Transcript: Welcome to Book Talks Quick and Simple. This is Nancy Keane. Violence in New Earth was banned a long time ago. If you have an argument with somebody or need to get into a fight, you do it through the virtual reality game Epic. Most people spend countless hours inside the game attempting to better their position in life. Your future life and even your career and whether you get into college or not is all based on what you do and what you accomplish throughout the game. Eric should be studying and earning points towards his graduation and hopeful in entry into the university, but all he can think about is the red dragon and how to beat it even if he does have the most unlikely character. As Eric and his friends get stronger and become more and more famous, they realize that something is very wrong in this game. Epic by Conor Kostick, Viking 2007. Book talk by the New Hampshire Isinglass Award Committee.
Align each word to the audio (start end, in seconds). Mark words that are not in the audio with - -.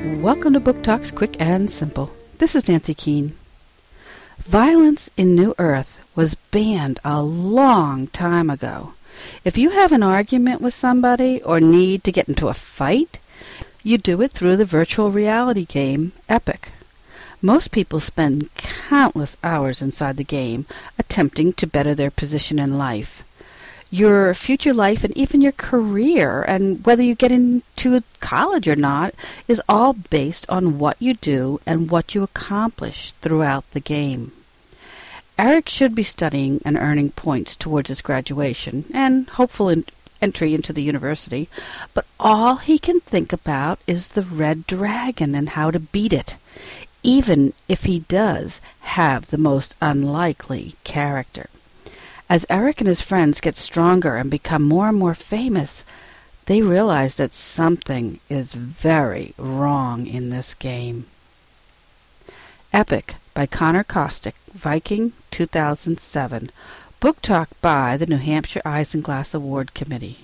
Welcome 0.00 0.54
to 0.54 0.60
Book 0.60 0.82
Talks 0.82 1.10
Quick 1.10 1.36
and 1.38 1.70
Simple. 1.70 2.10
This 2.38 2.56
is 2.56 2.66
Nancy 2.66 2.94
Keane. 2.94 3.36
Violence 4.38 5.10
in 5.18 5.34
New 5.34 5.54
Earth 5.58 6.00
was 6.16 6.36
banned 6.36 6.98
a 7.04 7.22
long 7.22 8.06
time 8.06 8.48
ago. 8.48 8.94
If 9.44 9.58
you 9.58 9.68
have 9.70 9.92
an 9.92 10.02
argument 10.02 10.62
with 10.62 10.72
somebody 10.72 11.42
or 11.42 11.60
need 11.60 12.02
to 12.04 12.12
get 12.12 12.28
into 12.28 12.48
a 12.48 12.54
fight, 12.54 13.18
you 13.82 13.98
do 13.98 14.22
it 14.22 14.32
through 14.32 14.56
the 14.56 14.64
virtual 14.64 15.10
reality 15.10 15.66
game 15.66 16.12
Epic. 16.30 16.72
Most 17.42 17.70
people 17.70 18.00
spend 18.00 18.54
countless 18.54 19.36
hours 19.44 19.82
inside 19.82 20.16
the 20.16 20.24
game 20.24 20.64
attempting 20.98 21.52
to 21.52 21.66
better 21.66 21.94
their 21.94 22.10
position 22.10 22.58
in 22.58 22.78
life. 22.78 23.22
Your 23.90 24.34
future 24.34 24.72
life 24.72 25.02
and 25.02 25.16
even 25.16 25.40
your 25.40 25.52
career 25.52 26.42
and 26.42 26.84
whether 26.86 27.02
you 27.02 27.14
get 27.14 27.32
into 27.32 28.02
college 28.20 28.68
or 28.68 28.76
not 28.76 29.14
is 29.48 29.60
all 29.68 29.94
based 29.94 30.48
on 30.48 30.78
what 30.78 30.96
you 31.00 31.14
do 31.14 31.60
and 31.66 31.90
what 31.90 32.14
you 32.14 32.22
accomplish 32.22 33.12
throughout 33.20 33.68
the 33.72 33.80
game. 33.80 34.32
Eric 35.38 35.68
should 35.68 35.94
be 35.94 36.02
studying 36.02 36.60
and 36.64 36.76
earning 36.76 37.10
points 37.10 37.56
towards 37.56 37.88
his 37.88 38.02
graduation 38.02 38.84
and 38.94 39.28
hopeful 39.30 39.68
in 39.68 39.84
entry 40.22 40.54
into 40.54 40.72
the 40.72 40.82
university, 40.82 41.48
but 41.94 42.06
all 42.20 42.56
he 42.56 42.78
can 42.78 43.00
think 43.00 43.32
about 43.32 43.80
is 43.86 44.08
the 44.08 44.22
red 44.22 44.66
dragon 44.66 45.34
and 45.34 45.50
how 45.50 45.70
to 45.70 45.80
beat 45.80 46.12
it 46.12 46.36
even 47.02 47.52
if 47.68 47.84
he 47.84 48.00
does 48.00 48.60
have 48.80 49.28
the 49.28 49.38
most 49.38 49.74
unlikely 49.80 50.74
character. 50.84 51.48
As 52.30 52.46
Eric 52.48 52.80
and 52.80 52.86
his 52.86 53.02
friends 53.02 53.40
get 53.40 53.56
stronger 53.56 54.14
and 54.14 54.30
become 54.30 54.62
more 54.62 54.88
and 54.88 54.96
more 54.96 55.16
famous, 55.16 55.82
they 56.46 56.62
realize 56.62 57.16
that 57.16 57.32
something 57.32 58.20
is 58.28 58.52
very 58.52 59.34
wrong 59.36 60.06
in 60.06 60.30
this 60.30 60.54
game. 60.54 61.06
Epic 62.72 63.16
by 63.34 63.46
Conor 63.46 63.82
Kostick, 63.82 64.36
Viking 64.54 65.12
2007. 65.32 66.52
Book 67.00 67.20
talk 67.20 67.48
by 67.60 67.96
the 67.96 68.06
New 68.06 68.18
Hampshire 68.18 68.62
Isinglass 68.64 69.34
Award 69.34 69.74
Committee. 69.74 70.18